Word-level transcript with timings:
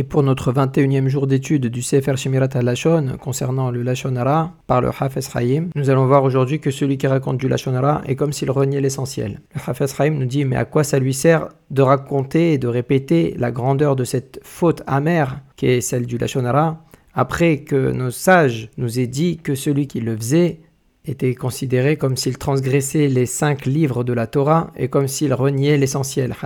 Et 0.00 0.04
pour 0.04 0.22
notre 0.22 0.52
21e 0.52 1.08
jour 1.08 1.26
d'étude 1.26 1.66
du 1.66 1.82
Sefer 1.82 2.16
Shemirat 2.16 2.50
al-Lashon 2.54 3.16
concernant 3.20 3.72
le 3.72 3.82
Lashonara 3.82 4.52
par 4.68 4.80
le 4.80 4.90
Hafez 4.96 5.28
Haïm, 5.34 5.70
nous 5.74 5.90
allons 5.90 6.06
voir 6.06 6.22
aujourd'hui 6.22 6.60
que 6.60 6.70
celui 6.70 6.98
qui 6.98 7.08
raconte 7.08 7.38
du 7.38 7.48
Lashonara 7.48 8.02
est 8.06 8.14
comme 8.14 8.32
s'il 8.32 8.48
reniait 8.52 8.80
l'essentiel. 8.80 9.40
Le 9.56 9.60
Hafez 9.66 9.86
Haïm 9.98 10.16
nous 10.16 10.26
dit 10.26 10.44
mais 10.44 10.54
à 10.54 10.64
quoi 10.64 10.84
ça 10.84 11.00
lui 11.00 11.12
sert 11.12 11.48
de 11.72 11.82
raconter 11.82 12.52
et 12.52 12.58
de 12.58 12.68
répéter 12.68 13.34
la 13.38 13.50
grandeur 13.50 13.96
de 13.96 14.04
cette 14.04 14.38
faute 14.44 14.84
amère 14.86 15.40
qui 15.56 15.66
est 15.66 15.80
celle 15.80 16.06
du 16.06 16.16
Lashonara 16.16 16.80
après 17.12 17.62
que 17.62 17.90
nos 17.90 18.12
sages 18.12 18.70
nous 18.76 19.00
aient 19.00 19.08
dit 19.08 19.38
que 19.38 19.56
celui 19.56 19.88
qui 19.88 19.98
le 19.98 20.16
faisait 20.16 20.60
était 21.06 21.34
considéré 21.34 21.96
comme 21.96 22.16
s'il 22.16 22.38
transgressait 22.38 23.08
les 23.08 23.26
cinq 23.26 23.66
livres 23.66 24.04
de 24.04 24.12
la 24.12 24.28
Torah 24.28 24.70
et 24.76 24.86
comme 24.86 25.08
s'il 25.08 25.34
reniait 25.34 25.76
l'essentiel. 25.76 26.36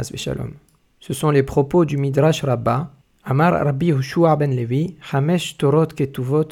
Ce 1.00 1.12
sont 1.12 1.30
les 1.30 1.42
propos 1.42 1.84
du 1.84 1.98
Midrash 1.98 2.44
Rabbah 2.44 2.92
Rabbi 3.40 3.86
Yoshua 3.86 4.36
ben 4.36 4.54
Levi, 4.54 4.96
Hamesh 5.10 5.56
Ketuvot. 5.56 6.48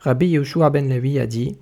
Rabbi 0.00 0.38
ben 0.72 0.88
Levi 0.88 1.18
a 1.18 1.26
dit 1.26 1.56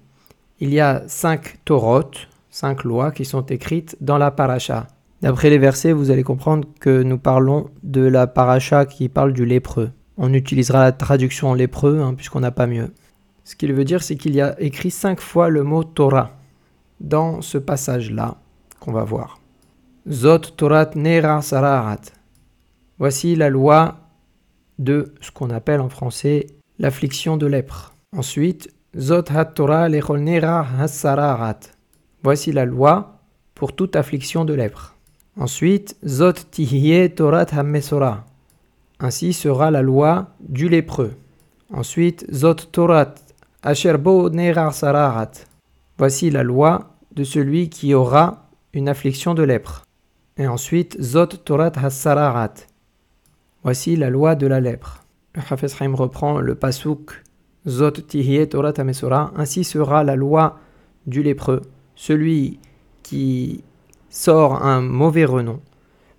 Il 0.61 0.75
y 0.75 0.81
a 0.81 1.03
cinq 1.07 1.59
Torot, 1.65 2.11
cinq 2.51 2.85
lois 2.85 3.13
qui 3.13 3.25
sont 3.25 3.47
écrites 3.47 3.97
dans 4.01 4.19
la 4.19 4.31
Parasha. 4.31 4.89
D'après 5.23 5.49
les 5.49 5.57
versets, 5.57 5.93
vous 5.93 6.11
allez 6.11 6.23
comprendre 6.23 6.69
que 6.81 7.03
nous 7.03 7.17
parlons 7.17 7.71
de 7.83 8.03
la 8.03 8.27
Parasha 8.27 8.85
qui 8.85 9.09
parle 9.09 9.33
du 9.33 9.47
lépreux. 9.47 9.91
On 10.19 10.35
utilisera 10.35 10.81
la 10.81 10.93
traduction 10.93 11.55
lépreux 11.55 12.01
hein, 12.01 12.13
puisqu'on 12.13 12.41
n'a 12.41 12.51
pas 12.51 12.67
mieux. 12.67 12.93
Ce 13.45 13.57
qu'il 13.57 13.73
veut 13.73 13.85
dire, 13.85 14.03
c'est 14.03 14.17
qu'il 14.17 14.35
y 14.35 14.43
a 14.43 14.61
écrit 14.61 14.91
cinq 14.91 15.21
fois 15.21 15.49
le 15.49 15.63
mot 15.63 15.83
Torah 15.83 16.33
dans 17.01 17.41
ce 17.41 17.57
passage-là 17.57 18.37
qu'on 18.81 18.93
va 18.93 19.05
voir. 19.05 19.41
Zot 20.11 20.39
Torat 20.39 20.91
Nera 20.95 21.41
Sararat. 21.41 22.03
Voici 23.05 23.37
la 23.37 23.51
loi 23.51 23.97
de 24.79 25.13
ce 25.21 25.31
qu'on 25.31 25.51
appelle 25.51 25.83
en 25.83 25.91
français 25.91 26.47
l'affliction 26.79 27.37
de 27.37 27.45
lèpre. 27.45 27.93
Ensuite, 28.17 28.75
Zot 28.97 29.25
Torah 29.55 29.89
Hassararat. 30.81 31.61
Voici 32.23 32.51
la 32.51 32.65
loi 32.65 33.21
pour 33.55 33.77
toute 33.77 33.95
affliction 33.95 34.47
de 34.47 34.55
lèpre. 34.55 34.97
Ensuite, 35.39 35.99
Zot 36.07 36.33
Tihye 36.51 37.11
Torat 37.11 37.49
Hamesora. 37.53 38.25
Ainsi 39.01 39.35
sera 39.35 39.71
la 39.71 39.83
loi 39.83 40.29
du 40.41 40.71
lépreux. 40.71 41.13
Ensuite, 41.75 42.25
Zot 42.33 42.71
Torat 42.73 43.17
Asherbo 43.63 44.31
Sararat. 44.73 45.33
Voici 45.99 46.31
la 46.31 46.43
loi 46.43 46.97
de 47.15 47.23
celui 47.23 47.69
qui 47.69 47.93
aura 47.93 48.49
une 48.73 48.89
affliction 48.89 49.35
de 49.35 49.43
lèpre. 49.43 49.83
Et 50.39 50.47
ensuite, 50.47 50.97
Zot 51.03 51.27
Torat 51.45 51.73
Hassararat. 51.77 52.55
Voici 53.65 53.97
la 53.97 54.11
loi 54.11 54.35
de 54.35 54.47
la 54.47 54.61
lèpre. 54.61 55.05
Le 55.35 55.41
Hafez 55.51 55.87
reprend 55.95 56.39
le 56.39 56.55
pasuk 56.55 57.25
Zot 57.67 57.93
tihye 57.93 58.47
Torah 58.47 58.75
tamesora. 58.75 59.33
Ainsi 59.37 59.65
sera 59.65 60.05
la 60.05 60.17
loi 60.17 60.59
du 61.07 61.23
lépreux, 61.23 61.63
celui 61.95 62.59
qui 63.03 63.65
sort 64.11 64.63
un 64.63 64.83
mauvais 64.83 65.25
renom, 65.25 65.61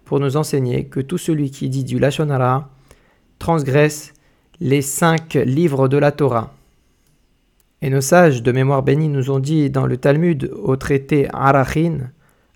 pour 0.06 0.20
nous 0.20 0.38
enseigner 0.38 0.86
que 0.86 1.00
tout 1.00 1.20
celui 1.20 1.52
qui 1.52 1.70
dit 1.70 1.84
du 1.84 2.00
Lachonara 2.00 2.68
transgresse 3.38 4.14
les 4.60 4.82
cinq 4.82 5.36
livres 5.36 5.88
de 5.88 5.98
la 5.98 6.12
Torah. 6.12 6.52
Et 7.84 7.92
nos 7.92 8.02
sages 8.02 8.42
de 8.42 8.52
mémoire 8.52 8.82
bénie 8.82 9.10
nous 9.10 9.30
ont 9.30 9.40
dit 9.40 9.70
dans 9.70 9.86
le 9.86 9.98
Talmud 9.98 10.52
au 10.64 10.78
traité 10.78 11.28
Arachin, 11.32 12.10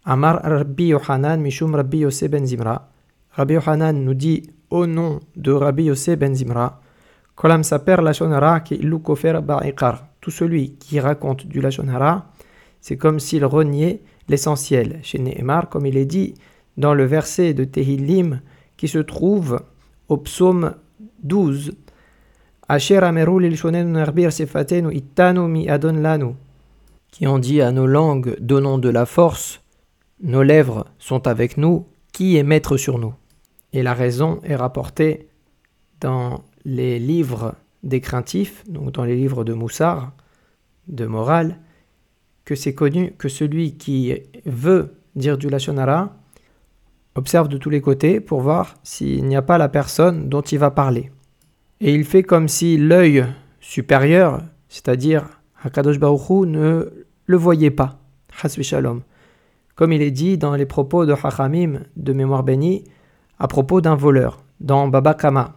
Amar 0.04 0.42
Rabbi 0.42 0.88
Yohanan 0.88 1.40
Mishum 1.40 1.76
Rabbi 1.76 2.00
Yose 2.00 2.24
ben 2.24 2.44
Zimra. 2.44 2.90
Rabbi 3.32 3.54
Yohanan 3.54 4.04
nous 4.04 4.16
dit 4.16 4.50
au 4.70 4.88
nom 4.88 5.20
de 5.36 5.52
Rabbi 5.52 5.86
Yosef 5.86 6.18
ben 6.18 6.34
Zimra, 6.36 6.82
Kolam 7.36 7.64
Saper. 7.64 7.98
Tout 10.22 10.32
celui 10.32 10.76
qui 10.76 11.00
raconte 11.00 11.48
du 11.48 11.62
Lashonara, 11.62 12.26
c'est 12.82 12.98
comme 12.98 13.20
s'il 13.20 13.46
reniait 13.46 14.02
l'essentiel. 14.28 15.00
Chez 15.02 15.20
Nehemar, 15.20 15.70
comme 15.70 15.86
il 15.86 15.98
est 15.98 16.06
dit 16.06 16.34
dans 16.78 16.94
le 16.94 17.06
verset 17.06 17.54
de 17.54 17.64
Tehillim 17.64 18.42
qui 18.78 18.88
se 18.88 19.00
trouve 19.00 19.62
au 20.08 20.18
psaume 20.18 20.76
12. 21.24 21.74
Asher 22.68 23.00
qui 27.12 27.28
ont 27.28 27.40
dit 27.40 27.62
à 27.62 27.72
nos 27.72 27.88
langues, 27.88 28.36
donnons 28.40 28.78
de 28.78 28.90
la 28.90 29.06
force, 29.06 29.62
nos 30.22 30.44
lèvres 30.44 30.86
sont 31.00 31.28
avec 31.28 31.58
nous, 31.58 31.88
qui 32.12 32.38
est 32.38 32.44
maître 32.44 32.78
sur 32.78 33.00
nous? 33.00 33.14
Et 33.74 33.84
la 33.84 33.94
raison 33.94 34.40
est 34.44 34.56
rapportée 34.56 35.28
dans 36.02 36.44
les 36.66 37.00
livres 37.00 37.56
des 37.84 38.02
craintifs, 38.02 38.64
donc 38.68 38.92
dans 38.92 39.04
les 39.04 39.16
livres 39.16 39.44
de 39.44 39.54
Moussard, 39.54 40.12
de 40.88 41.06
morale, 41.06 41.60
que 42.46 42.56
c'est 42.56 42.74
connu 42.74 43.14
que 43.18 43.30
celui 43.30 43.78
qui 43.78 44.14
veut 44.46 44.96
dire 45.16 45.38
du 45.38 45.50
Lachonara 45.50 46.16
observe 47.16 47.48
de 47.48 47.58
tous 47.58 47.70
les 47.70 47.82
côtés 47.82 48.20
pour 48.20 48.42
voir 48.42 48.76
s'il 48.84 49.26
n'y 49.26 49.36
a 49.36 49.42
pas 49.42 49.58
la 49.58 49.70
personne 49.70 50.30
dont 50.30 50.42
il 50.42 50.58
va 50.58 50.72
parler. 50.72 51.12
Et 51.82 51.94
il 51.94 52.06
fait 52.06 52.24
comme 52.24 52.48
si 52.48 52.78
l'œil 52.78 53.26
supérieur, 53.60 54.42
c'est-à-dire 54.68 55.42
Hakadosh 55.64 56.00
Baruch 56.00 56.48
ne 56.48 57.06
le 57.26 57.38
voyait 57.38 57.72
pas. 57.72 58.00
Shalom. 58.62 59.02
Comme 59.76 59.92
il 59.92 60.02
est 60.02 60.12
dit 60.12 60.38
dans 60.38 60.56
les 60.56 60.66
propos 60.66 61.06
de 61.06 61.14
Hachamim 61.14 61.82
de 61.96 62.14
mémoire 62.14 62.44
bénie, 62.44 62.84
à 63.40 63.48
propos 63.48 63.82
d'un 63.82 63.96
voleur 63.96 64.44
dans 64.60 64.88
Baba 64.88 65.14
Kama, 65.14 65.56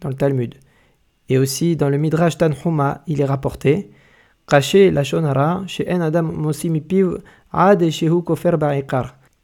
dans 0.00 0.08
le 0.08 0.14
Talmud. 0.14 0.54
Et 1.28 1.38
aussi 1.38 1.74
dans 1.74 1.88
le 1.88 1.96
Midrash 1.96 2.38
Tanhuma, 2.38 3.02
il 3.06 3.20
est 3.20 3.24
rapporté 3.24 3.90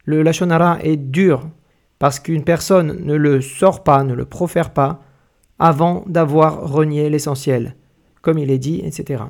Le 0.05 0.23
Lashonara 0.23 0.79
est 0.83 0.97
dur 0.97 1.49
parce 1.99 2.21
qu'une 2.21 2.45
personne 2.45 3.05
ne 3.05 3.15
le 3.15 3.41
sort 3.41 3.83
pas, 3.83 4.05
ne 4.05 4.15
le 4.15 4.25
profère 4.25 4.71
pas 4.71 5.01
avant 5.59 6.05
d'avoir 6.07 6.69
renié 6.69 7.09
l'essentiel, 7.11 7.75
comme 8.21 8.39
il 8.39 8.51
est 8.51 8.59
dit, 8.59 8.83
etc. 8.85 9.25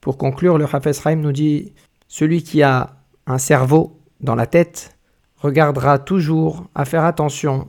Pour 0.00 0.18
conclure, 0.18 0.58
le 0.58 0.64
Hafez 0.64 0.92
Haim 1.04 1.16
nous 1.16 1.32
dit 1.32 1.72
Celui 2.08 2.42
qui 2.42 2.62
a 2.62 2.96
un 3.26 3.38
cerveau 3.38 4.00
dans 4.20 4.34
la 4.34 4.46
tête 4.46 4.96
regardera 5.36 5.98
toujours 5.98 6.68
à 6.74 6.84
faire 6.84 7.04
attention 7.04 7.68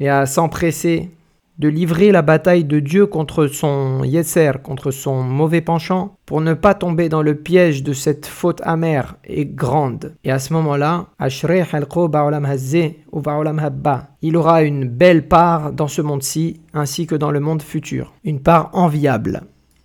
et 0.00 0.08
à 0.08 0.26
s'empresser 0.26 1.10
de 1.58 1.68
livrer 1.68 2.12
la 2.12 2.22
bataille 2.22 2.64
de 2.64 2.80
Dieu 2.80 3.06
contre 3.06 3.46
son 3.46 4.02
Yetzer, 4.04 4.52
contre 4.62 4.90
son 4.90 5.22
mauvais 5.22 5.60
penchant, 5.60 6.16
pour 6.26 6.40
ne 6.40 6.54
pas 6.54 6.74
tomber 6.74 7.08
dans 7.08 7.22
le 7.22 7.36
piège 7.36 7.82
de 7.82 7.92
cette 7.92 8.26
faute 8.26 8.60
amère 8.64 9.16
et 9.24 9.46
grande. 9.46 10.14
Et 10.24 10.32
à 10.32 10.38
ce 10.38 10.52
moment-là, 10.54 11.06
il 14.22 14.36
aura 14.36 14.62
une 14.62 14.88
belle 14.88 15.28
part 15.28 15.72
dans 15.72 15.88
ce 15.88 16.02
monde-ci, 16.02 16.60
ainsi 16.72 17.06
que 17.06 17.14
dans 17.14 17.30
le 17.30 17.40
monde 17.40 17.62
futur, 17.62 18.12
une 18.24 18.40
part 18.40 18.70
enviable. 18.72 19.42